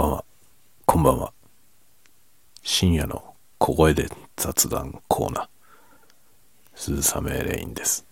[0.00, 0.24] ばんは。
[0.86, 1.32] こんばんは。
[2.62, 5.48] 深夜の小声で雑談コーナー。
[6.74, 8.06] 鈴雨レインです。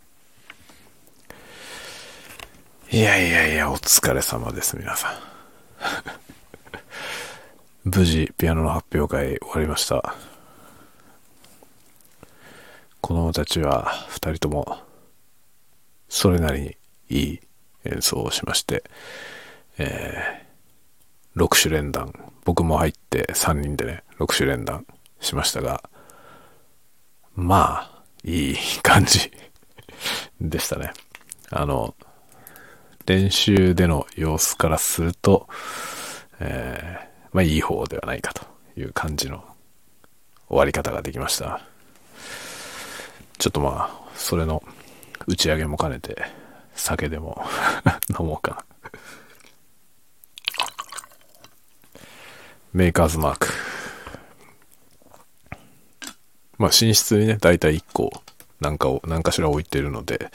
[2.90, 5.18] いやいやいや、お疲れ様です、皆さん。
[7.96, 10.14] 無事、ピアノの発表会終わりました。
[13.00, 14.78] 子供たちは二人とも、
[16.10, 16.76] それなりに
[17.08, 17.40] いい
[17.84, 18.84] 演奏をしまして、
[19.78, 20.47] えー、
[21.38, 22.12] 6種連弾、
[22.44, 24.84] 僕も入って3人でね、6種連弾
[25.20, 25.82] しましたが、
[27.34, 29.30] まあ、いい感じ
[30.40, 30.92] でしたね。
[31.50, 31.94] あの、
[33.06, 35.48] 練習での様子からすると、
[36.40, 38.44] えー、まあいい方ではないかと
[38.76, 39.44] いう感じの
[40.48, 41.60] 終わり方ができました。
[43.38, 44.62] ちょっとまあ、それの
[45.26, 46.16] 打ち上げも兼ねて、
[46.74, 47.46] 酒でも
[48.18, 48.67] 飲もうかな。
[52.72, 53.48] メーカーズマーク。
[56.58, 58.10] まあ、寝室にね、だいたい1個、
[58.60, 60.30] なんかを、何かしら置いてるので、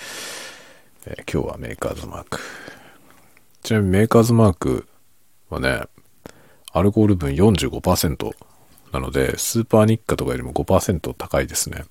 [1.05, 2.39] えー今日はメーカーズマーク。
[3.61, 4.87] ちなみにメーカーズマーク
[5.49, 5.83] はね、
[6.71, 8.31] アルコール分45%
[8.91, 11.85] なので、スーパーニッカとかよりも5%高いですね。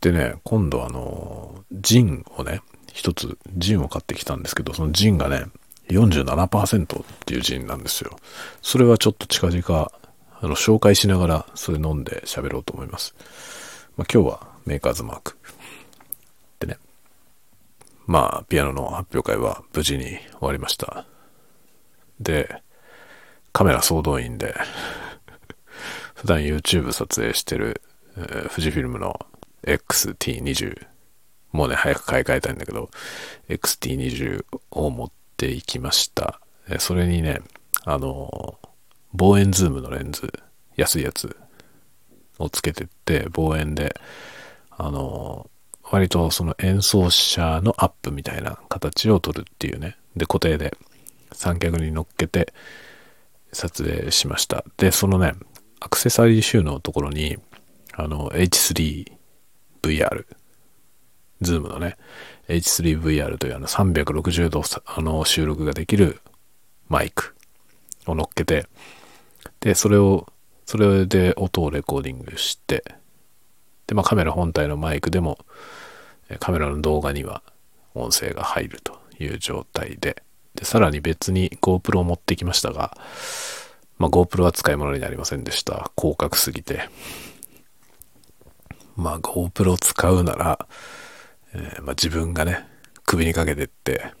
[0.00, 5.44] でね、今度あの、ジンをね、一つ、ジンを買ってきたんですけど、そのジンがね、
[5.92, 8.16] 47%っていうジンなんですよ。
[8.62, 9.92] それはちょっと近々、
[10.40, 13.14] あの、紹介しながら、それ飲んで喋ろうと思います。
[13.96, 15.36] まあ、今日はメーカーズマーク。
[16.60, 16.78] でね、
[18.06, 21.06] まあ、ピアノの発表会は無事に終わりました。
[22.20, 22.62] で、
[23.52, 24.54] カメラ総動員で、
[26.14, 27.82] 普段 YouTube 撮影してる、
[28.16, 29.26] えー富士フィルムの
[29.64, 30.86] XT20
[31.52, 32.90] もうね早く買い替えたいんだけど
[33.48, 35.10] XT20 を持っ
[35.42, 36.40] ていきました
[36.78, 37.40] それにね
[37.84, 38.58] あの
[39.14, 40.32] 望遠ズームのレンズ
[40.76, 41.36] 安いやつ
[42.38, 43.94] をつけてって望遠で
[44.70, 45.50] あの
[45.82, 50.76] 割とその演奏者のアップみたいな形を撮るっていうねで固定で
[51.32, 52.52] 三脚に乗っけて
[53.52, 54.64] 撮影しました。
[54.76, 55.34] で、そのね、
[55.80, 57.38] アクセサリー収納のところに、
[57.94, 60.26] あの、H3VR、
[61.42, 61.96] ズームのね、
[62.48, 66.20] H3VR というあの360度あの収録ができる
[66.88, 67.34] マイク
[68.06, 68.66] を乗っけて、
[69.60, 70.26] で、それを、
[70.66, 72.84] それで音をレコーディングして、
[73.86, 75.38] で、まあカメラ本体のマイクでも、
[76.38, 77.42] カメラの動画には
[77.94, 80.22] 音声が入るという状態で、
[80.54, 82.96] で、さらに別に GoPro を持ってきましたが、
[83.98, 85.90] まあ、GoPro は使い物になりませんでした。
[85.96, 86.88] 広角すぎて。
[88.96, 90.66] まあ、GoPro 使うなら、
[91.54, 92.66] えーまあ、自分がね、
[93.04, 94.12] 首にかけてって、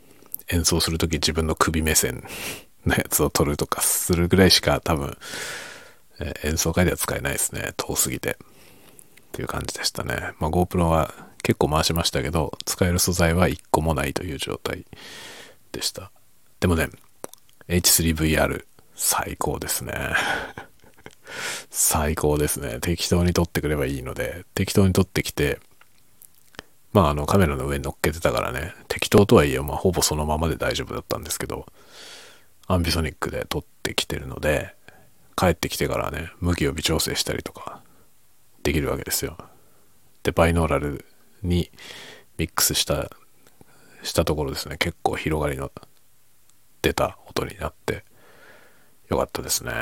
[0.48, 2.24] 演奏するとき自分の首目線
[2.84, 5.16] のやつを撮るとかするぐらいしか多分、
[6.18, 7.72] えー演奏会では使えないですね。
[7.76, 8.36] 遠すぎて。
[9.32, 10.32] っていう感じでしたね。
[10.38, 14.84] まあ、GoPro は結構回しましたけど、使える素材は1個もないという状態
[15.72, 16.12] でした。
[16.60, 16.90] でもね、
[17.68, 18.64] H3VR
[18.94, 19.94] 最高ですね。
[21.70, 22.78] 最高ですね。
[22.80, 25.58] 適当に撮ってくればいいので、適当に撮ってきて、
[26.92, 31.66] まああのカメラの上に乗っけてたからね、適当とはいえ、まあほぼそのままで大丈夫だったんですけど、
[32.66, 34.74] アンビソニックで撮ってきてるので、
[35.36, 37.80] 帰ってきてからね、向きを微調整したりとか
[38.62, 39.36] できるわけですよ。
[40.22, 41.04] で、バイノーラル
[41.42, 41.70] に
[42.36, 43.10] ミックスした、
[44.02, 45.70] したところですね、結構広がりの
[46.82, 48.04] 出た音になって、
[49.08, 49.72] よかったですね。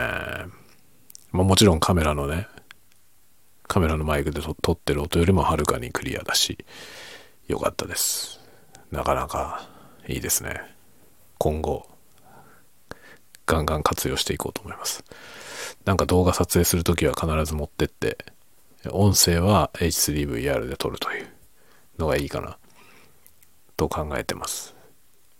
[1.32, 2.46] まあもちろんカメラのね、
[3.70, 6.58] カメラのマイクで撮ってる音よりもはるかにクリアだし、
[7.46, 8.40] よかったです。
[8.90, 9.64] なかなか
[10.08, 10.60] いいですね。
[11.38, 11.86] 今後、
[13.46, 15.04] ガンガン活用していこうと思います。
[15.84, 18.18] なんか動画撮影するときは必ず持ってって、
[18.90, 21.28] 音声は H3VR で撮るという
[21.96, 22.58] のがいいかな、
[23.76, 24.74] と考えてます。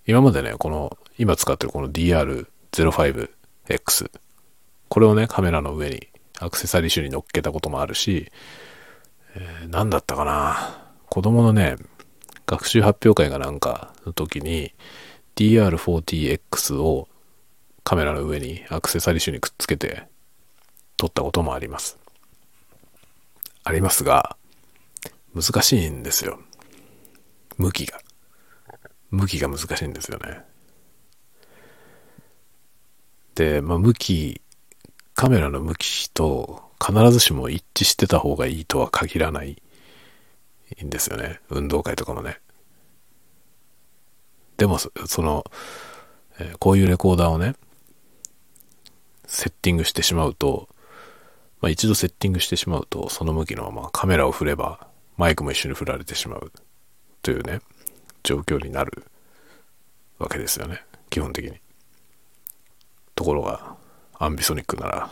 [0.07, 3.29] 今までね、この、今使ってるこの DR05X、
[4.89, 6.07] これをね、カメラの上に
[6.41, 8.31] アクセサリー種に乗っけたこともあるし、
[9.37, 11.77] えー何だったかな子供のね、
[12.47, 14.73] 学習発表会がなんかの時に
[15.37, 17.09] DR40X を
[17.85, 20.07] カメラの上にアクセサリー種にくっつけて
[20.97, 21.99] 撮ったこともあります。
[23.65, 24.37] ありますが、
[25.35, 26.41] 難しいんですよ。
[27.57, 28.01] 向きが。
[29.11, 30.41] 向きが難しいんですよね。
[33.35, 34.41] で、まあ、向き、
[35.15, 39.61] カメラの向きと必ずしも一致してた方がいいとは限らない
[40.83, 41.41] んですよね。
[41.51, 42.41] 運動会とかもね。
[44.57, 44.91] でも、そ
[45.23, 45.45] の、
[46.59, 47.55] こういうレコーダーをね、
[49.27, 50.69] セッティングしてしまうと、
[51.61, 56.53] まあ一度セッティングしてしまうと、その向きのままカメラを振れば、マイクも一緒に振られてしまう
[57.23, 57.61] というね、
[58.23, 59.05] 状況になる
[60.19, 60.83] わけですよね。
[61.11, 61.61] 基本的に。
[63.15, 63.77] ところが、
[64.23, 65.11] アンビソニックなら、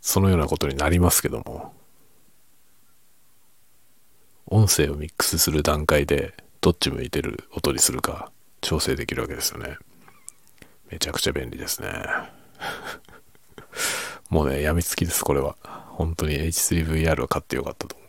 [0.00, 1.74] そのようなことになりますけども、
[4.46, 9.76] 音声をミックスする段階で、どっち向いてる音にするか調整できるわけですよね。
[10.90, 11.92] めちゃくちゃ便利ですね。
[14.30, 15.56] もうね、やみつきです、これは。
[15.90, 18.08] 本当に H3VR は買ってよかったと思う。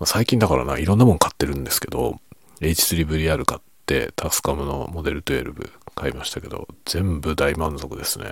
[0.00, 2.18] ま、最近だからな、いろんなもん買ってるんですけど、
[2.60, 3.60] H3VR 買っ
[3.92, 8.26] て、タスカムのモデル12買いましたけど、全部大満足ですね。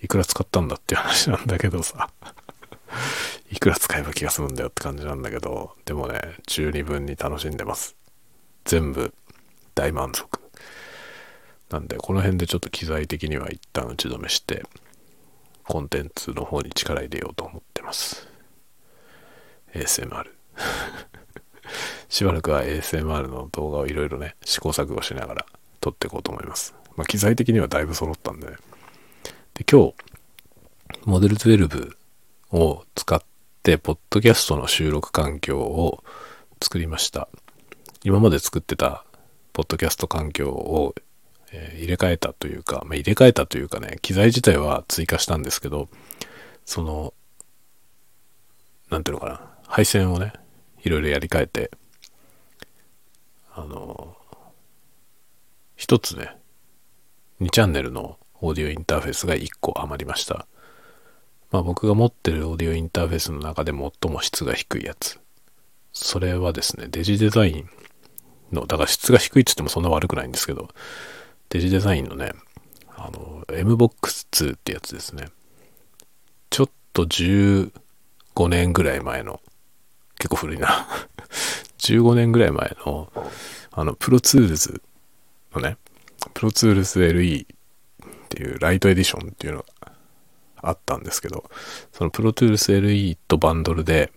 [0.00, 2.08] いくら使ったんだって話なんだけどさ。
[3.50, 7.96] いくら使えば気が済むんだよって感じなんだけど、でもね、十二分に楽しんでます。
[8.64, 9.12] 全部
[9.74, 10.40] 大満足。
[11.70, 14.64] なんで、この辺でちょっと機材的には一旦打ち止めして、
[15.64, 18.28] コンテンツの方に力入れようと思ってます。
[19.72, 20.26] ASMR
[22.08, 25.46] しばらくは ASMR の動画をいろいろね、試行錯誤しながら
[25.80, 26.74] 撮っていこうと思います。
[26.96, 28.56] まあ、機材的にはだいぶ揃ったんでね。
[29.54, 29.94] で、今日、
[31.04, 31.92] モデル12
[32.52, 33.20] を使っ
[33.62, 36.04] て、ポッドキャストの収録環境を
[36.62, 37.28] 作りました。
[38.04, 39.04] 今まで作ってた
[39.52, 40.94] ポッドキャスト環境を、
[41.52, 45.88] え、入れ替えたというか、まあ、入れ替えたというかね、機材自体は追加したんですけど、
[46.66, 47.14] その、
[48.90, 50.32] なんていうのかな、配線をね、
[50.84, 51.70] いろいろやり替えて、
[53.52, 54.16] あの、
[55.76, 56.36] 一つね、
[57.40, 60.46] 2チャンネルのオーディオインターフェースが1個余りました。
[61.50, 65.18] まあ僕が持ってるオーディオインターフェースの中で最も質が低いやつ。
[65.92, 67.68] それはですね、デジデザイン
[68.52, 70.68] の、だから質が低いって言ってもそんな悪くないんですけど、
[71.48, 72.32] デジデザインのね、
[72.96, 75.28] あの、MBOX2 ってやつですね。
[76.50, 77.70] ちょっと15
[78.48, 79.40] 年ぐらい前の、
[80.24, 80.86] 結構古いな
[81.80, 83.12] 15年ぐらい前の、
[83.72, 84.80] あの、 Pro Tools
[85.54, 85.76] のね、
[86.32, 87.48] Pro Tools LE っ
[88.30, 89.92] ていうライトエディションっていうのが
[90.62, 91.44] あったんですけど、
[91.92, 94.12] そのプロトゥールス LE とバンドルで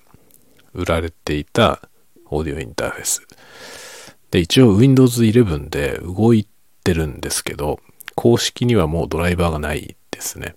[0.73, 1.81] 売られていた
[2.27, 3.27] オーディオインターフェース。
[4.31, 6.47] で、一応 Windows 11で動い
[6.85, 7.81] てるんですけど、
[8.15, 10.55] 公式にはもうドライバーがないですね。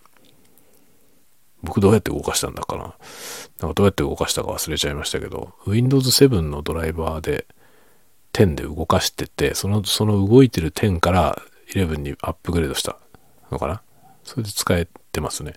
[1.62, 2.82] 僕どうやって動かしたんだかな。
[2.82, 7.46] なんかどうやって動かしたか忘れちゃいましたけど、Windows 7のドライバーで
[8.32, 11.42] 10で動かしてて、その、その動いてる10から
[11.72, 12.96] 11にアップグレードした
[13.50, 13.82] のかな。
[14.24, 15.54] それで使えてますね。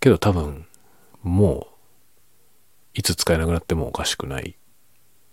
[0.00, 0.66] けど多分、
[1.22, 1.72] もう、
[2.94, 4.56] いつ使えなくなってもおかしくない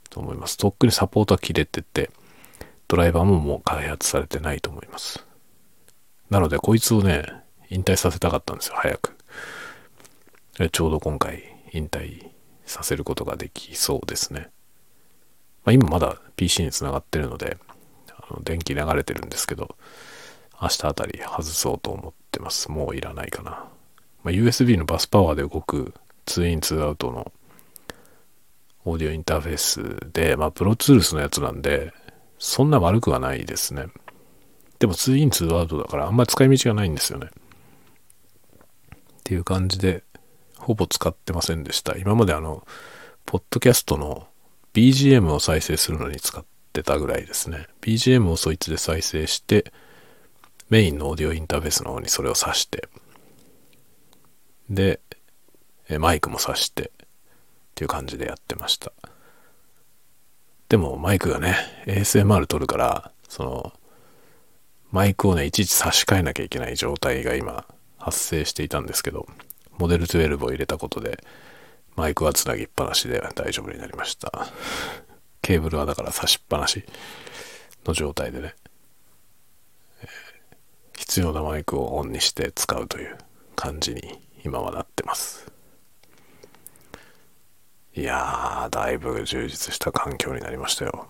[0.09, 0.57] と思います。
[0.57, 2.11] とっくにサポートは切れてて、
[2.87, 5.25] ドライバーももう開発されてないと思います。
[6.29, 7.25] なので、こいつをね、
[7.69, 9.18] 引退させたかったんですよ、早く。
[10.67, 12.29] ちょうど今回、引退
[12.65, 14.49] させることができそうですね。
[15.63, 17.57] まあ、今まだ PC につながってるので、
[18.09, 19.77] あの電気流れてるんですけど、
[20.61, 22.69] 明日あたり外そうと思ってます。
[22.69, 23.51] もういらないかな。
[24.23, 25.93] まあ、USB のバスパワーで動く
[26.25, 27.31] 2イン2アウトの
[28.83, 31.93] オーディオインターフェースで、まあ、プロツールスのやつなんで、
[32.37, 33.87] そんな悪くはないですね。
[34.79, 37.27] でも2イン2アウトだからあんまり使い道がないんですよね。
[37.27, 40.03] っていう感じで、
[40.59, 41.97] ほぼ使ってませんでした。
[41.97, 42.65] 今まであの、
[43.25, 44.27] ポッドキャストの
[44.73, 47.67] BGM を再生するのに使ってたぐらいですね。
[47.81, 49.71] BGM をそいつで再生して、
[50.69, 52.87] メインのオーディオインターフェースの方にそれを挿して、
[54.69, 54.99] で、
[55.97, 57.07] マイクも挿してっ
[57.73, 58.91] ていう感じでやってました。
[60.67, 61.55] でもマイクがね、
[61.87, 63.73] ASMR 撮るから、その、
[64.91, 67.65] マイクをね、いちいち差し替えなきゃいけない状態が今
[67.97, 69.27] 発生していたんですけど、
[69.79, 71.23] モデル12を入れたことで、
[71.95, 74.31] マイクはつなぎっぱなしで大丈夫になりました。
[75.41, 76.83] ケーブルはだから差しっぱなし
[77.85, 78.53] の状態でね。
[81.09, 83.17] 必要なマイクをオンにして使うという
[83.55, 85.51] 感じに今はなってます
[87.95, 91.07] いやーだいぶ充実した環境になりましたよ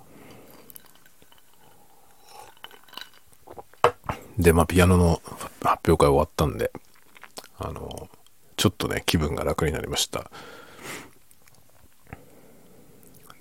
[4.37, 5.21] でまあピアノの
[5.61, 6.71] 発表会終わったんで
[7.57, 8.07] あの
[8.59, 10.29] ちょっとね気分が楽になりました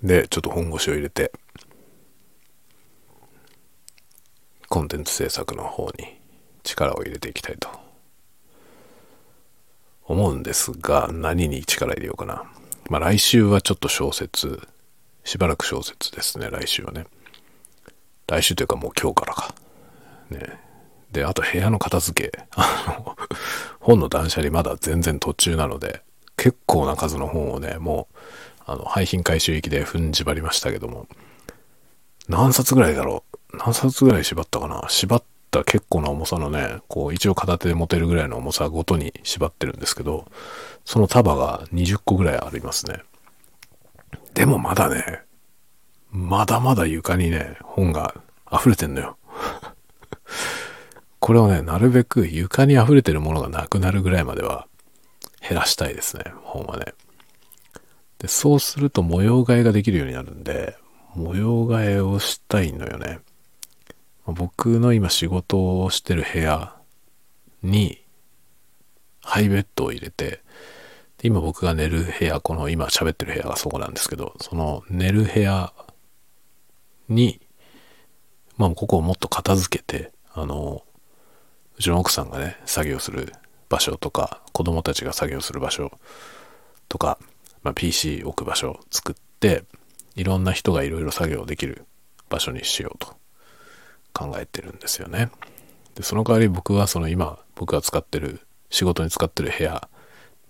[0.01, 1.31] でちょっと本腰を入れて
[4.69, 6.19] コンテンツ制作の方に
[6.63, 7.69] 力を入れていきたいと
[10.09, 12.43] 思うんですが、何に力入れようかな。
[12.89, 14.67] まあ来週はちょっと小説、
[15.23, 17.05] しばらく小説ですね、来週はね。
[18.27, 19.53] 来週というかもう今日からか。
[20.31, 20.68] ね。
[21.11, 22.45] で、あと部屋の片付け。
[22.51, 23.15] あの、
[23.79, 26.03] 本の断捨離まだ全然途中なので、
[26.37, 28.17] 結構な数の本をね、もう、
[28.65, 31.07] あの、廃品回収行きで踏ん縛りましたけども、
[32.27, 33.23] 何冊ぐらいだろ
[33.53, 33.57] う？
[33.57, 34.83] 何冊ぐらい縛ったかな？
[34.87, 40.25] 縛った結構な重さのね、こう、一応片手で持てるぐらいの重さごとに縛ってるんですけど、
[40.85, 43.01] その束が20個ぐらいありますね。
[44.35, 45.21] でもまだね、
[46.11, 48.13] まだまだ床にね、本が
[48.53, 49.17] 溢れてんのよ。
[51.19, 54.67] これをね、なるべく床に溢れてるものがなくなるぐらいまでは
[55.47, 56.93] 減らしたいですね、本はね。
[58.19, 60.77] で、そうすると模様替えができるようになるんで、
[61.15, 63.19] 模様替えをしたいのよね。
[64.25, 66.75] 僕の今仕事をしてる部屋
[67.63, 68.03] に
[69.21, 70.41] ハイベッドを入れて、
[71.21, 75.73] 今僕が寝る部屋、この今喋ってる部屋がそこなんですけど、その寝る部屋
[77.07, 77.41] に、
[78.57, 80.83] まあここをもっと片付けて、あの、
[81.79, 83.31] うちの奥さんがね、作業する
[83.69, 85.97] 場所とか、子供たちが作業する場所
[86.89, 87.17] とか、
[87.63, 89.63] まあ、PC 置く場所を作って、
[90.15, 91.85] いろんな人がいろいろ作業できる
[92.29, 93.15] 場所にしようと
[94.11, 95.29] 考えてるんですよね。
[95.95, 99.87] で、その代わり僕はその今、僕が使ってる、仕事に使ってる部屋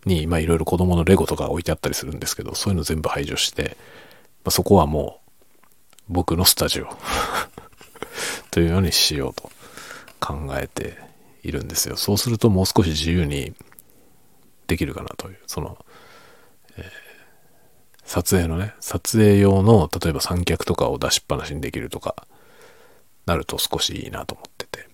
[0.06, 3.78] に、まあいろいろ子供のレゴとか置いてあったりするんですけど、そういうの全部排除して、
[4.44, 5.32] まあ、そこはもう
[6.10, 6.88] 僕のスタジオ
[8.50, 9.52] というようにしようと
[10.20, 11.09] 考えて
[11.44, 11.98] いるんですよ。
[11.98, 13.54] そうするともう少し自由に
[14.68, 15.84] できるかなという、その、
[16.78, 16.86] えー、
[18.06, 22.28] 撮影のね、撮影用の、例えば三脚とかを出しっぱなしにできるとか、
[23.26, 24.88] なると少しいいなと思ってて。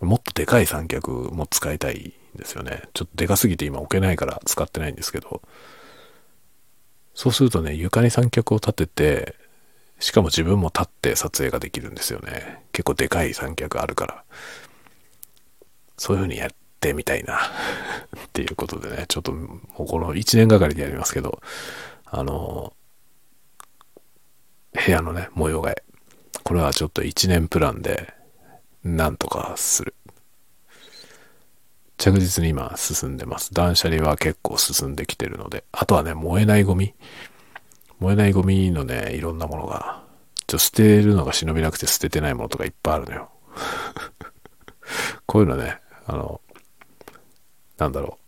[0.00, 2.82] もっとでかい三脚も使いたいんですよね。
[2.92, 5.42] ちょっとでかすぎて今置けないから使ってないんですけど、
[7.14, 9.34] そうするとね、床に三脚を立てて、
[9.98, 12.62] しかも自分も立って撮影ができるんですよね。
[12.72, 14.24] 結構でかい三脚あるから。
[15.96, 16.50] そういう風にやっ
[16.80, 17.38] てみたいな
[18.26, 21.40] っていうことでね、ちょっともうこの1年がかりでやりますけど、
[22.04, 22.72] あの、
[24.72, 25.82] 部屋のね、模様替え。
[26.42, 28.14] これはちょっと1年プランで、
[28.84, 29.94] なんとかする。
[31.98, 33.54] 着実に今進んでます。
[33.54, 36.94] 断捨離は結構進んできてるので、あとはね、燃えないゴミ。
[37.98, 40.04] 燃えないゴミのね、いろんなものが、
[40.46, 43.30] ちょ捨てるのが忍びなくて捨ててないものとかいっぱいあるのよ。
[45.26, 46.40] こういうのね、あの、
[47.78, 48.26] なんだろう。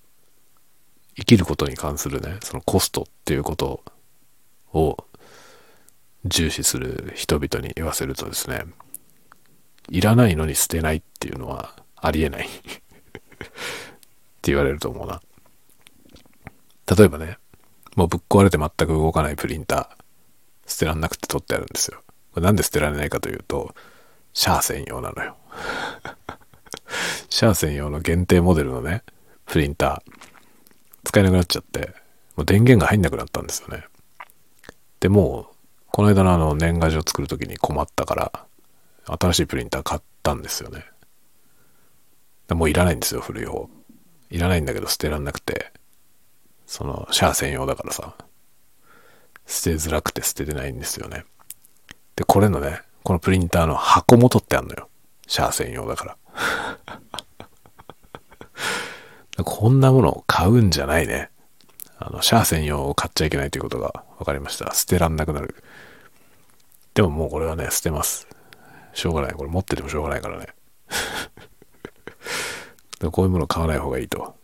[1.17, 3.83] 生きることに関するね、そのコストっていうこと
[4.73, 4.97] を
[6.25, 8.65] 重視する人々に言わせるとですね、
[9.89, 12.83] いらないのに捨てないっていうのはありえないって
[14.43, 15.21] 言われると思うな。
[16.97, 17.39] 例えばね、
[17.97, 22.03] もうぶっ壊れて全く動かないプリンター、捨てらんなくて取ってあるんですよ。
[22.33, 23.75] これなんで捨てられないかというと、
[24.35, 25.37] シャア専用なのよ。
[27.31, 29.03] シャア専用の限定モデルのね、
[29.47, 30.13] プリンター、
[31.05, 31.95] 使えなくなっちゃって、
[32.37, 33.85] もう電源が入んなくなったんですよね。
[35.01, 35.55] で、もう、
[35.91, 38.33] この間のあの年賀状作る時に困ったから、
[39.21, 40.85] 新しいプリンター買ったんですよね。
[42.51, 43.69] もういらないんですよ、古い方。
[44.31, 45.73] いらないんだけど捨てらんなくて、
[46.67, 48.15] その、シャア専用だからさ、
[49.47, 51.25] 捨てづらくて捨ててないんですよね。
[52.17, 54.89] で、これのね、このプリンターの箱も取ってあんのよ。
[55.27, 56.99] シャア専用だから。
[59.45, 61.31] こんなものを買うんじゃないね。
[61.99, 64.73] あの、シャア専用を買っちゃいけないということが分かりました。
[64.75, 65.55] 捨てらんなくなる。
[66.95, 68.27] でももうこれはね、捨てます。
[68.95, 69.33] しょうがない。
[69.33, 70.47] これ持っててもしょうがないからね。
[73.13, 74.35] こういうもの買わない方がいいと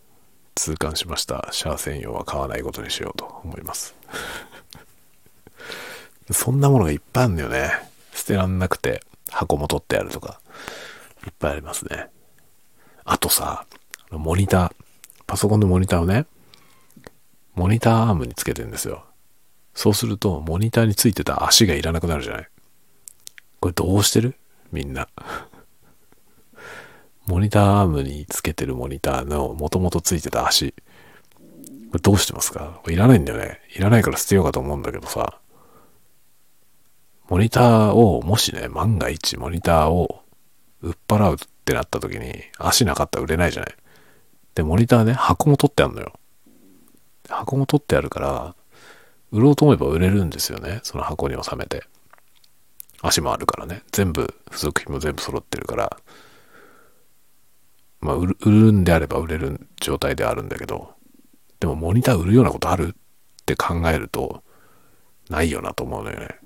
[0.54, 1.48] 痛感しました。
[1.50, 3.94] シャア専用は買わないことにしようと思います。
[6.30, 7.72] そんなものがいっぱいあるんだよね。
[8.12, 10.40] 捨てらんなくて箱も取ってあるとか、
[11.26, 12.08] いっぱいありますね。
[13.04, 13.66] あとさ、
[14.10, 14.83] モニター、
[15.34, 16.26] パソコンのモニターをね、
[17.56, 19.04] モニターアームにつけてんですよ。
[19.74, 22.48] そうすると、モニターについてた足がいらなくなるじゃない
[23.58, 24.36] これどうしてる？
[24.70, 25.08] みんな。
[27.26, 30.70] モニターアームにつけてるモニターの元々ついてた足。
[30.70, 32.80] これどうしてますか？
[32.86, 33.60] いらないんだよね。
[33.74, 35.40] いらないから捨てようかと思うんだけどさ。
[37.28, 40.22] モニターを、もしね、万が一モニターを
[40.80, 43.74] 売っ払うってなった時に足なかったら売れないじゃない。
[44.54, 46.12] で、モニターね、箱も取ってあるのよ。
[47.28, 48.54] 箱も取ってあるから、
[49.32, 50.80] 売ろうと思えば売れるんですよね。
[50.84, 51.84] その箱に収めて。
[53.02, 53.82] 足もあるからね。
[53.92, 55.96] 全部、付属品も全部揃ってるから。
[58.00, 60.94] まあ売る、売るんであれば売れる状態であるんだけど、
[61.58, 62.94] でもモニター売るようなことある？
[63.42, 64.42] って考えると、
[65.28, 66.28] ないよなと思うのよね。
[66.28, 66.38] だか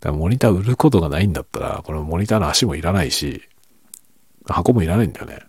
[0.00, 3.42] らモニター売ることがないんだったら、このモニターの足もいらないし、
[4.46, 5.47] 箱もいらないんだよね。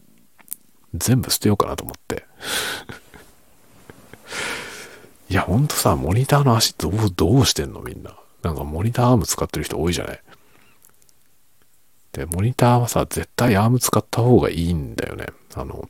[0.93, 2.25] 全部捨てようかなと思って。
[5.29, 7.81] いや、ほんとさ、モニターの足どう、どうしてんの？
[7.81, 8.17] みんな。
[8.41, 10.21] なんかモニターアーム使ってる人多いじゃない
[12.13, 15.27] で、モニターはさ、絶対アーム使った方がいいんだよね。
[15.55, 15.87] あの、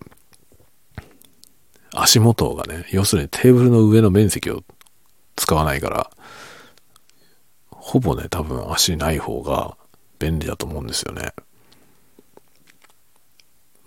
[1.94, 4.64] 足元がね、要するにテーブルの上の面積を
[5.36, 6.12] 使わないから、
[7.70, 9.78] ほぼね、多分足ない方が
[10.20, 11.34] 便利だと思うんですよね。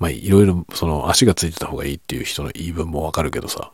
[0.03, 3.71] まあ、いろいろ、その足がついてた方がいいっていう人の言い分もわかるけどさ、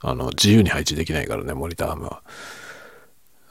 [0.00, 2.20] あの、自由に配置できないからね、モニターアームは。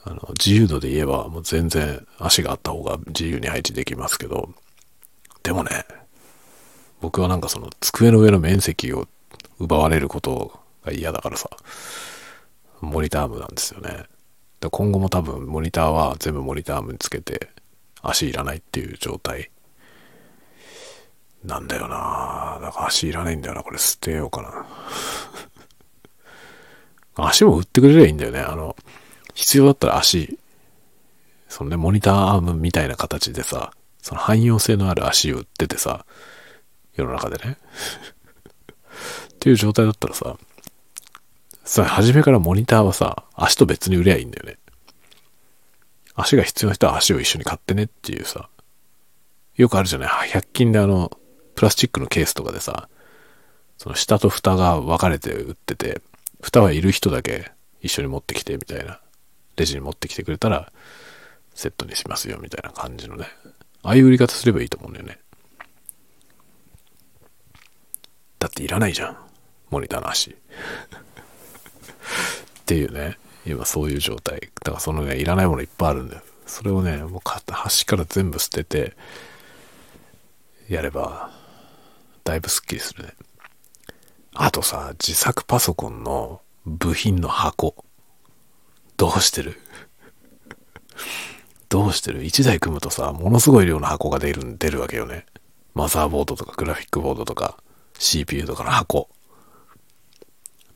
[0.04, 4.50] あの、自由度で言えば、もう全然足があった方が自由に配置できますけど、
[5.42, 5.86] でもね、
[7.00, 9.08] 僕はなんかその机の上の面積を
[9.60, 11.50] 奪われることが嫌だからさ、
[12.82, 14.04] モニターアームなんですよね。
[14.70, 17.52] 今後も多分モニターは全部モニターアームにつけて
[18.02, 19.50] 足いらないっていう状態
[21.44, 23.64] なんだよなだから足いらないんだよな。
[23.64, 24.66] これ捨てようかな。
[27.28, 28.40] 足も売ってくれりゃいいんだよね。
[28.40, 28.76] あの、
[29.34, 30.40] 必要だったら足、
[31.50, 36.06] そのね、モニターアームみたいな形でさ、その汎用性のある足を売っててさ、
[36.96, 37.58] 世の中でね。
[39.34, 40.38] っていう状態だったらさ、
[41.66, 44.58] さ、初めからモニターはさ、足と別に売りゃいいんだよね。
[46.16, 48.50] 足が必要な人は足を一緒に買ってねっていうさ、
[49.56, 51.12] よくあるじゃない ?100 均であの、
[51.56, 52.90] プラスチックのケースとかでさ、
[53.78, 56.02] その下と蓋が分かれて売ってて、
[56.42, 59.00] 蓋はいる人だけ一緒に持ってきてみたいな、
[59.56, 60.72] レジに持ってきてくれたら、
[61.54, 63.28] セットにしますよみたいな感じのね。
[63.84, 65.20] ああいう売り方すればいいと思うんだよね。
[68.40, 69.18] だっていらないじゃん。
[69.70, 70.32] モニターの足。
[70.36, 70.36] っ
[72.66, 73.18] ていうね。
[73.46, 74.52] 今そういう状態。
[74.64, 76.22] だからそのね、いらないものいっぱいあるんだよ。
[76.46, 78.96] それをね、もう端から全部捨てて、
[80.70, 81.32] やれば、
[82.24, 83.14] だいぶスッキリするね。
[84.34, 87.76] あとさ、自作パソコンの部品の箱。
[88.98, 89.60] どうしてる？
[91.70, 95.26] どうしてる ?1 台組むとさ、ものすごい量の箱が出る、出るわけよね。
[95.74, 97.58] マザーボードとかグラフィックボードとか
[97.98, 99.10] CPU とかの箱。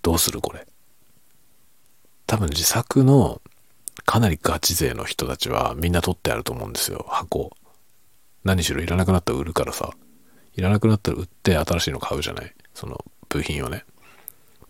[0.02, 0.68] どうするこれ？
[2.26, 3.42] 多分自作の
[4.06, 7.52] かなりガチ勢の人たちはみんな取ってあると思うんですよ、箱。
[8.44, 9.92] 何しろいらなくなったら売るからさ。
[10.58, 12.54] いらなくなったら売って新しいの買うじゃない？
[12.74, 13.86] その部品をね。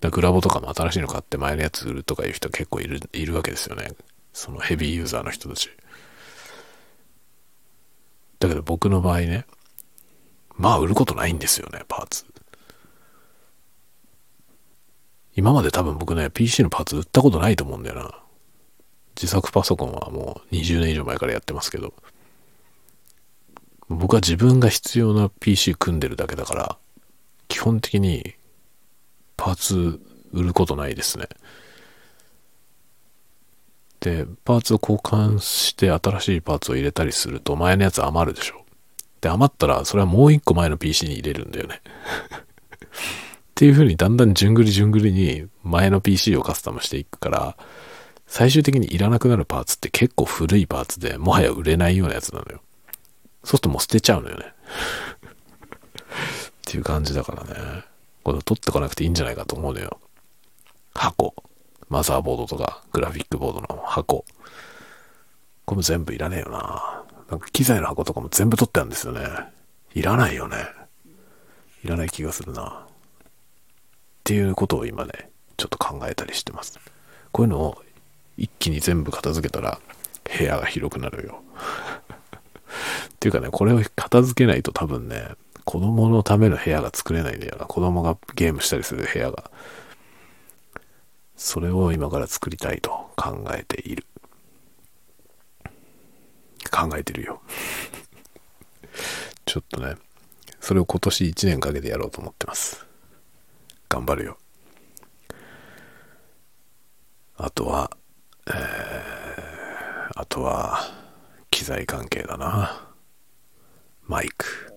[0.01, 3.93] だグラボとかも新しいの買って前のやつ売るとかいう人結構いる、いるわけですよね。
[4.31, 5.71] そのヘビーユーザーの人たち。
[8.39, 9.45] だけど僕の場合ね、
[10.55, 12.25] まあ売ることないんですよね、パーツ。
[15.35, 18.19] 今まで多分僕ね、PC のパーツ売ったことないと思うんだよな。
[19.15, 21.93] 自作パソコンはもう20年以上前からやってますけど。
[23.89, 26.77] 僕は自分が必要な PC 組んでるだけだから、
[27.47, 28.35] 基本的に
[29.37, 29.99] パーツ
[30.33, 31.27] 売ることないですね。
[33.99, 38.65] で、パーツを交換して新しいパーツを入れたりすると前のやつ余るでしょ。
[39.21, 41.81] で、余ったらそれはもう一個前の PC に入れるんだよね。
[41.85, 42.41] っ
[43.55, 47.57] ていう風にだんだん順繰り順繰りに前の PC をカスタムしていくから、
[48.27, 52.61] 最終的にいらなくなるパーツって結構古いパーツでもはや売れないようなやつなのよ。
[53.43, 54.45] そうするともう捨てちゃうのよね。
[54.45, 54.51] っ
[56.65, 57.83] ていう感じだからね。
[58.23, 59.99] これ取ってこなくていいんじゃないかと思うのよ。
[60.93, 61.33] 箱。
[61.89, 64.25] マザーボードとかグラフィックボードの箱。
[65.65, 67.05] これも全部いらねえよな。
[67.29, 69.21] なんか機材の箱とかも全部取ってあるんですよね。
[69.93, 70.57] いらないよね。
[71.83, 72.85] いらない気がするな。
[72.85, 72.87] っ
[74.23, 76.79] ていうことを今ね、ちょっと考えたりしてます。
[77.31, 77.81] こういうのを
[78.37, 79.79] 一気に全部片付けたら
[80.37, 81.41] 部屋が広くなるよ。
[83.17, 85.29] っていうかね、これを片付けないと多分ね、
[85.65, 87.65] 子供のための部屋が作れないんだよな。
[87.65, 89.49] 子供がゲームしたりする部屋が。
[91.35, 94.05] それを今から作りたいと考えている。
[96.69, 97.41] 考えてるよ。
[99.45, 99.97] ちょっとね、
[100.59, 102.85] それを今年1年かけてやろうと思ってます。
[103.89, 104.37] 頑張るよ。
[107.35, 107.89] あとは、
[108.45, 110.79] えー、あとは、
[111.49, 112.86] 機材関係だな。
[114.07, 114.73] マイク。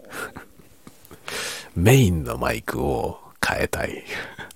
[1.76, 4.04] メインのマイクを変えたい。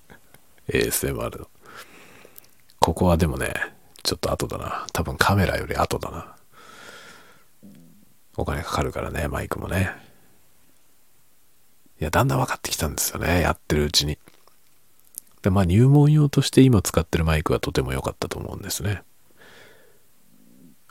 [0.67, 1.47] ASMR の。
[2.79, 3.53] ここはでもね、
[4.03, 4.85] ちょっと後だな。
[4.93, 6.35] 多分カメラより後だな。
[8.37, 9.91] お金かかるからね、マイクもね。
[12.01, 14.19] いや、だんだん分かってきたんですよね、やってるうちに。
[15.41, 19.03] で、まあ入門用として今使ってるマイクはとても良かったと思うんですね。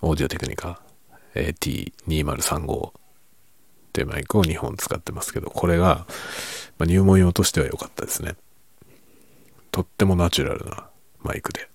[0.01, 0.81] オーディオテクニカ
[1.35, 2.93] AT2035
[3.95, 6.05] っていうマイクを2本使ってますけど、これが、
[6.79, 8.35] まあ、入門用としては良かったですね。
[9.71, 10.89] とってもナチュラルな
[11.23, 11.69] マイクで。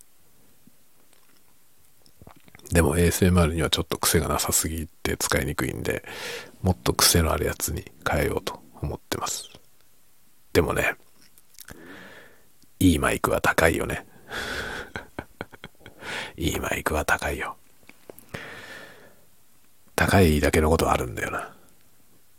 [2.74, 6.04] でも ASMR にはちょっと癖がなさすぎて使いにくいんで、
[6.62, 9.50] もっと癖のあるやつに変えようと思ってます。
[10.52, 10.96] でもね、
[12.82, 14.06] いいマイクは高いよね。
[16.36, 17.56] いいマイクは高いよ。
[19.96, 21.56] 高いだけのことあるんだよな。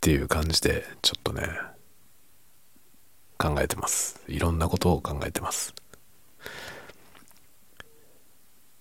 [0.01, 1.47] っていう感じで、ちょっとね、
[3.37, 4.19] 考えてます。
[4.27, 5.75] いろんなことを考えてます。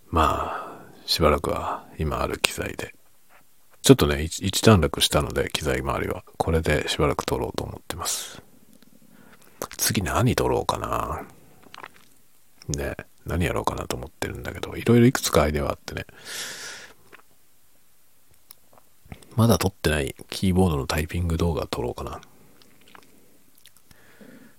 [0.09, 2.95] まあ、しばらくは今ある機材で。
[3.83, 6.25] ちょっとね、一段落したので、機材周りは。
[6.39, 8.41] これでしばらく撮ろうと思ってます。
[9.77, 11.27] 次何撮ろうかな。
[12.69, 16.07] ね、何やろうかなと思ってるんだけど、いろいろいくつかアイデアはあってね。
[19.37, 22.21] まだ撮ってないキーボードのタイピング動画撮ろうかな。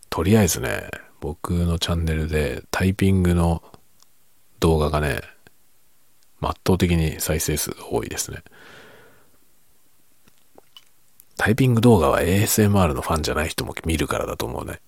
[0.09, 3.63] とりあえずね、僕のチャンネルでタイピングの
[4.59, 5.21] 動画がね、
[6.41, 8.43] 圧倒的に再生数が多いですね。
[11.37, 14.79] タイピング動画は ASMR のファンじゃない人も見るからだと思うね。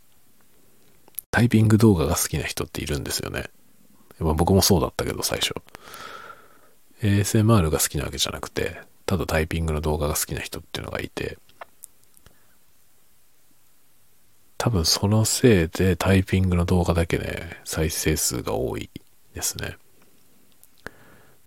[1.31, 3.45] タイピング動画が好きな人っているんですよね。
[4.19, 5.55] 僕もそうだったけど最初。
[7.01, 8.81] ASMR が好きなわけじゃなくて、
[9.13, 11.37] ただタイピングの動画が好きな人っていうのがいて、
[14.57, 18.89] 多分そのせいでタイピングの動画だけね、再生数が多い
[19.35, 19.77] ですね。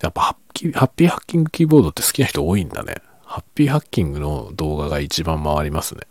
[0.00, 0.72] やっぱハッピー
[1.08, 2.94] ハッキングキーボードって好きな人多いんだね。
[3.24, 6.02] ハッピーハッキングの動画が一番回りますね。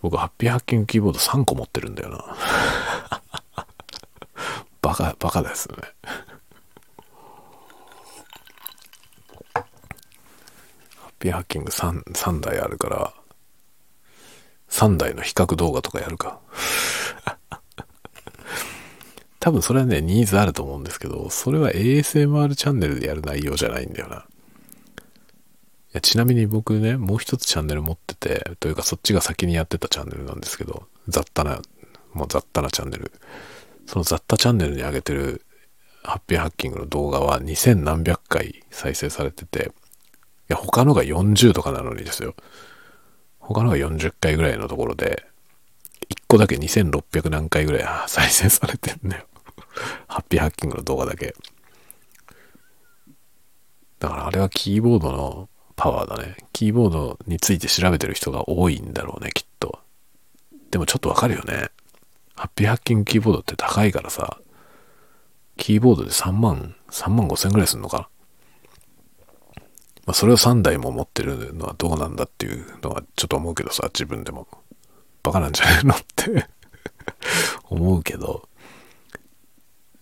[0.00, 2.36] 僕、ハッピーハッキングキーボード3個持ってるんだよな。
[4.80, 5.76] バカ、バカですね。
[11.20, 13.14] ピーハッキング 3, 3台あるから、
[14.70, 16.40] 3台の比較動画とかやるか。
[19.38, 24.16] 多分それはね、ニーズあると思うんですけど、それは ASMR チャンネルでやる内容じゃないんだよな。
[24.16, 31.60] いやちなみに僕ね、もう一つチャンネル持ってて、というかそっちが先にやってたチャンネルなんですけど、雑多な、
[32.12, 33.12] もう雑多なチャンネル。
[33.86, 35.44] その雑多チャンネルに上げてる
[36.02, 39.72] ハッピーハッキングの動画は2000何百回再生されてて、
[40.50, 42.34] や、他のが40とかなのにですよ。
[43.38, 45.24] 他のが40回ぐらいのところで、
[46.10, 49.26] 1個だけ2600何回ぐらい再生されてんだよ。
[50.08, 51.34] ハッピーハッキングの動画だけ。
[54.00, 56.36] だからあれはキーボードのパワーだね。
[56.52, 59.78] キーボードについて調べてる人が多いんだろうね、きっと。
[60.70, 61.70] でもちょっとわかるよね。
[62.34, 64.38] ハッピーハッキングキーボードって高いからさ、
[65.56, 68.08] キーボードで3万、3万5千ぐらいすんのかな
[70.06, 74.48] まあ、それを3台も持ってるのはどうなんだっていうのはちょっと思うけどさ、自分でも。
[75.22, 76.46] バカなんじゃないのって
[77.68, 78.48] 思うけど、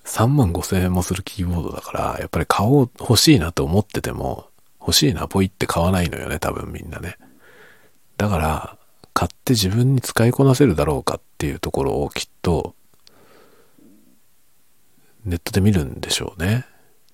[0.04, 4.48] 3万5千円もするキーボードだから、やっぱり買おう、欲しいなと思ってても、
[4.80, 7.18] 欲しいな、ポイって買わないのよね、多分みんなね。
[8.16, 8.78] だから、
[9.12, 12.74] 買って自分に使いこなせるだろうかっていうところをきっと、
[15.24, 16.64] ネットで見るんでしょうね。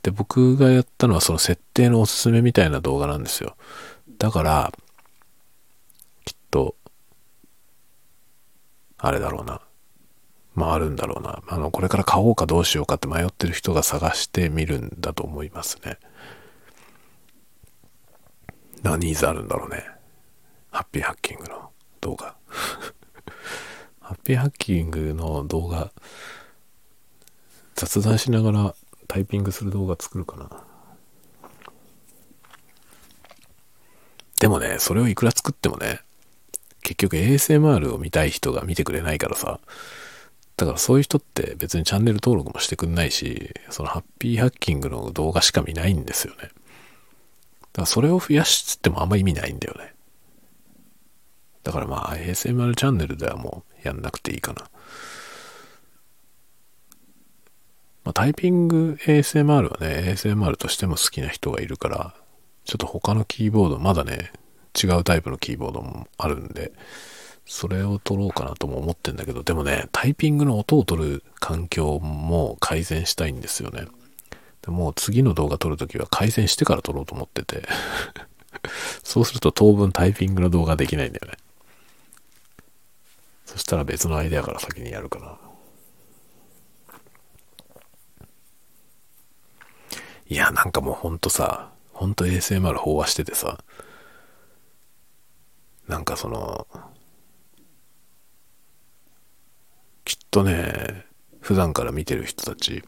[0.05, 3.57] で、僕がやったのはその設定のおすすめみたいな動画なんですよ。
[4.19, 4.73] だから、
[6.27, 6.77] きっと、
[8.99, 9.63] あれだろうな。
[10.55, 11.43] まああるんだろうな。
[11.49, 15.97] あの、これから買おうかどうしようかって迷ってる人が探してみるんだと思いますね。
[18.83, 19.85] な、ニーズあるんだろうね。
[20.71, 21.71] ハッピーハッキングの
[22.03, 22.37] 動画。
[24.01, 25.91] ハッピーハッキングの動画、
[27.75, 28.75] 雑談しながら
[29.09, 30.51] タイピングする動画作るかな。
[34.41, 36.01] でもね、それをいくら作ってもね、
[36.83, 39.59] 結局 ASMR を見たい人が見てくれないからさ、
[40.57, 46.43] だからそういう人って別にチャンネル登録もしてくんないし、そのハッピーハッキングの動画しか見ないんですよね。
[46.43, 46.53] だか
[47.83, 49.95] らそれを増やしつってもあんま意味ないんだよね。
[51.65, 54.69] だからまあ ASMR チャンネルではもうやんなくていいかな。
[58.05, 62.15] まあ、タイピング ASMR はね、ASMR としても好きな人がいるから、
[62.65, 64.33] ちょっと他のキーボード、まだね、
[64.81, 66.73] 違うタイプのキーボードもあるんで、
[67.47, 73.87] それを取ろうかなとも思ってんだけど、でもね、タイピングの音を取る環境も改善したいんですよね。
[74.65, 77.69] でもう次の動画撮るときは改善してから撮ろうと思ってて
[79.05, 81.35] そうすると当分タイピングの動画できないんだよね。
[83.45, 85.39] そしたら別のアイデアから先にやるかな。
[90.35, 93.57] いや、なんかもうほんとさ、ほんと ASMR 飽和しててさ、
[95.87, 96.67] なんかその、
[100.05, 101.07] きっとね、
[101.41, 102.83] 普段から見てる人たち、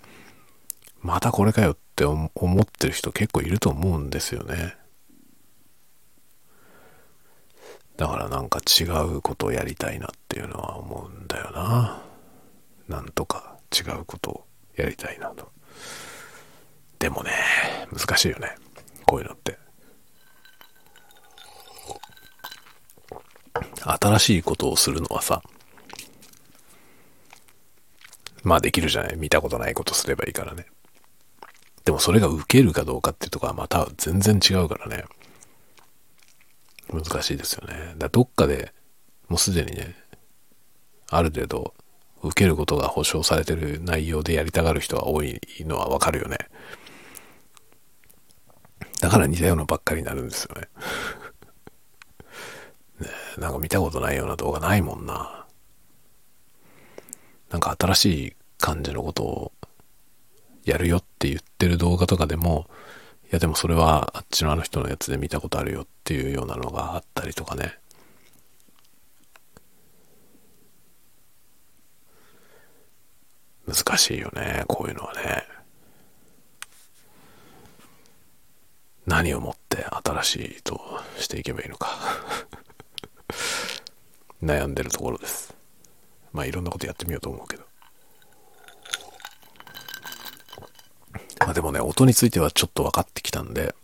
[1.03, 2.29] またこれかよって思
[2.61, 4.75] ってる人結構いると思うんですよね。
[7.97, 12.03] だからなんか違うことをやりたいなっていうのは思うんだよな。
[12.89, 15.53] なんとか違うことをやりたいなと。
[16.99, 17.31] でもね、
[17.93, 18.57] 難しいよね。
[19.05, 19.59] こういうのって。
[23.81, 25.43] 新しいことをするのはさ、
[28.43, 30.67] まあできるじゃない見たことないことすればいいからね。
[31.85, 35.05] でもそれが受けるかどうかっていうとこはまた全然違うからね。
[36.93, 37.95] 難しいですよね。
[37.97, 38.73] だどっかで
[39.29, 39.95] もうすでにね、
[41.11, 41.75] ある程度
[42.23, 46.39] 受けることが保証されてる内容でやりたがる人が多いのはわかるよね。
[49.07, 50.63] だから似たようなばっかりになるんですよね。
[53.07, 55.47] ねなんか見たことないような動画ないもんな。
[57.51, 59.53] なんか新しい感じのことを
[60.65, 62.69] やるよって言ってる動画とかでも、
[63.27, 67.79] いやでもそれはあっちのあの人のやつで見たことあるよっていうようなのがあったりとかね。
[73.69, 75.56] 難しいよね、こういうのはね。
[79.07, 80.81] 何をもって新しいと
[81.19, 81.89] していけばいいのか
[84.43, 85.55] 悩んでるところです。
[86.33, 87.65] まあいろんなことやってみようと思うけど。
[91.41, 93.75] まあでもね、音についてはちょっと分かってきたんで、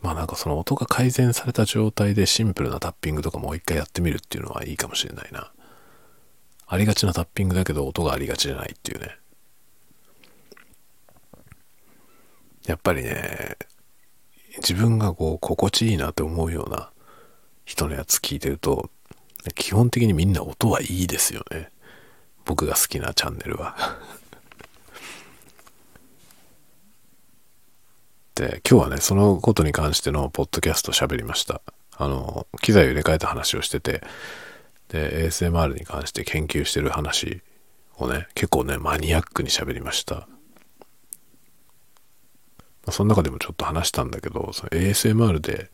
[0.00, 5.52] まあなんかその音が改善された状態でシンプルなタッピングとかもう一回やってみるっていうのはいいかもしれないな。
[6.66, 9.16] ありがちなタッピングだけど音がありがちじゃないっていうね。
[12.66, 13.56] やっぱりね、
[14.58, 16.90] 自分がこう心地いいなって思うような
[17.64, 18.90] 人のやつ聞いてると、
[19.54, 21.70] 基本的にみんな音はいいですよね。
[22.44, 23.76] 僕が好きなチャンネルは
[28.34, 31.60] で、今日はね、そのことに関してのポッドキャスト喋りました。
[31.96, 34.02] あの、機材を入れ替えた話をしてて、
[34.88, 37.42] で、ASMR に関して研究してる話
[37.96, 40.28] をね、結構ね、マニアックに喋りました。
[42.90, 44.40] その中でもちょっと話したんだけど、
[44.70, 45.70] ASMR で、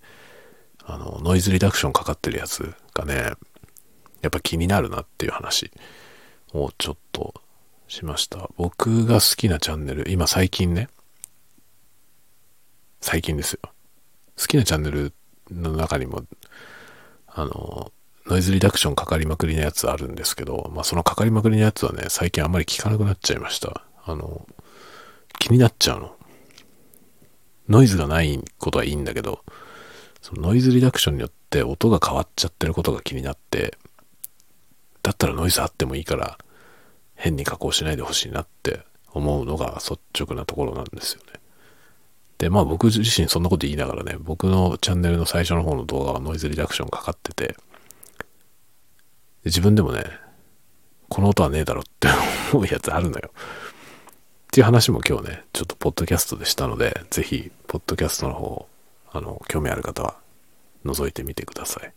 [0.84, 3.32] あの、ノイズリダクションかかってるやつがね、
[4.22, 5.70] やっぱ気になるなっていう話
[6.52, 7.34] をちょっと
[7.86, 8.50] しました。
[8.56, 10.88] 僕が好きなチャンネル、今最近ね、
[13.00, 13.60] 最近ですよ。
[14.38, 15.12] 好きなチャンネル
[15.50, 16.24] の中にも、
[17.26, 17.92] あの、
[18.26, 23.82] ノイズリダクションかかりまくりのやつあるんですけど、まあそのかかりまくりのやつはね、最近あんまり聞かなくなっちゃいました。
[24.04, 24.46] あの、
[25.38, 26.17] 気になっちゃうの。
[27.68, 29.44] ノイズがないことはいいんだけど、
[30.22, 33.76] そのノイズリダクションによって音が変わっちゃってることが気になって、
[35.02, 36.38] だったらノイズあってもいいから、
[37.14, 38.80] 変に加工しないでほしいなって
[39.12, 41.40] 思うのが率直なところなんですよね。
[42.38, 47.56] で、まあ僕自身そんなこと言いながらね、僕のチャンネルの最初の方の動画はノイズリダクションかかってて、
[49.44, 50.04] 自分でもね、
[51.08, 52.08] この音はねえだろって
[52.52, 53.30] 思うやつあるのよ。
[54.48, 58.66] っていう話も今日ね、ちょっとポッドキャストでしたので、ぜひ、ポッドキャストの方、
[59.12, 60.16] あの、興味ある方は
[60.86, 61.92] 覗いてみてください。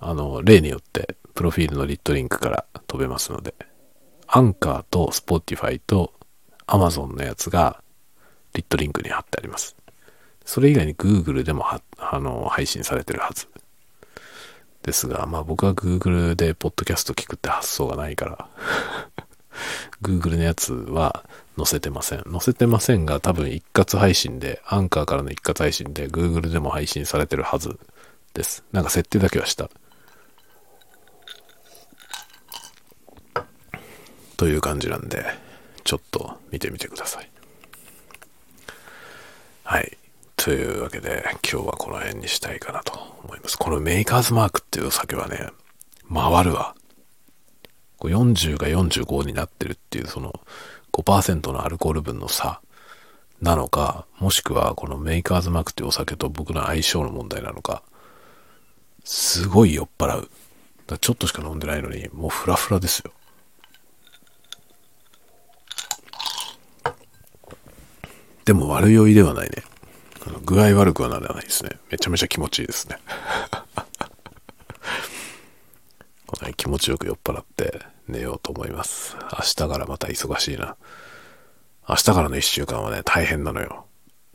[0.00, 3.54] あの、例によって、プロフィールのリットリンクから飛べますので、
[4.26, 6.12] アンカーと Spotify と
[6.66, 7.80] Amazon のやつが
[8.54, 9.76] リットリンクに貼ってあります。
[10.44, 11.80] それ以外に Google でもあ
[12.18, 13.46] の配信されてるはず。
[14.82, 18.48] ですが、まあ僕は Google でポッドキャスト聞くって発想がないから
[20.02, 21.24] Google のやつは
[21.56, 22.24] 載せてません。
[22.30, 27.78] 載せてませんが多分一括配信で、アンカーからの一括配信で Google でも配信されてるはず
[28.34, 28.64] です。
[28.72, 29.70] なんか設定だけはした。
[34.36, 35.24] という感じなんで、
[35.84, 37.30] ちょっと見てみてください。
[39.62, 39.96] はい。
[40.36, 43.56] というわけで、今日はこの辺にしたいかなと思います。
[43.56, 45.48] このメーカーズマークっていうお酒はね、
[46.12, 46.74] 回るわ。
[48.00, 50.40] 40が45になってるっていう、その
[51.02, 52.60] 5%のアルコール分の差
[53.40, 57.82] なのか、もしくはこのメーカーズマークっていうお酒と僕の相性の問題なのか、
[59.04, 60.30] すごい酔っ払う。
[60.86, 63.12] だちょっとしか飲んでないのに、もうフラフラですよ。
[68.44, 69.62] でも悪酔いではないね。
[70.44, 71.70] 具合悪くはならないですね。
[71.90, 72.98] めちゃめちゃ気持ちいいですね。
[76.26, 79.16] こ気持ちよく酔っ払って寝ようと思います。
[79.32, 80.76] 明日からまた忙しいな。
[81.88, 83.86] 明日からの一週間はね、大変なのよ。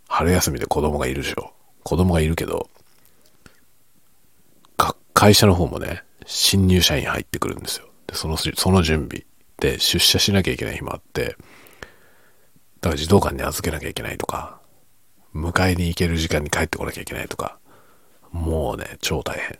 [0.07, 1.53] 春休みで子供がいるでしょ。
[1.83, 2.69] 子供がいるけど、
[5.19, 7.89] 会社の方もね、新入社員入ってくるんですよ。
[8.07, 9.25] で、その、その準備
[9.59, 11.35] で出社しなきゃいけない日もあって、
[12.79, 14.61] だから児童館に預けなきゃいけないとか、
[15.35, 17.59] 迎えに行ける時間に帰ってこなきゃいけないとか、
[18.31, 19.59] もうね、超大変。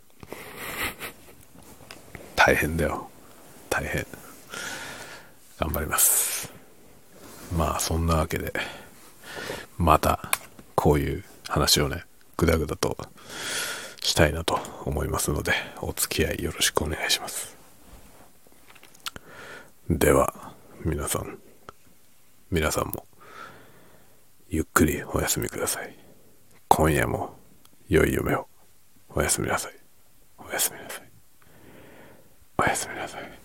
[2.37, 3.09] 大変だよ。
[3.69, 4.05] 大変。
[5.59, 6.51] 頑張ります。
[7.55, 8.53] まあ、そんなわけで、
[9.77, 10.31] また、
[10.75, 12.03] こういう話をね、
[12.37, 12.97] ぐだぐだと
[14.01, 17.57] したいなと思いますので、お付き合いよろしくお願いします。
[19.89, 20.53] では、
[20.85, 21.39] 皆さん、
[22.51, 23.05] 皆さんも、
[24.49, 25.95] ゆっくりお休みください。
[26.67, 27.35] 今夜も
[27.89, 28.47] 良い夢を。
[29.09, 29.73] おやすみなさい。
[30.37, 31.11] おやすみなさい。
[32.57, 33.38] おやすみなさい。